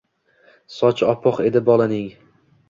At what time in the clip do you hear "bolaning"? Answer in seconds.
1.69-2.09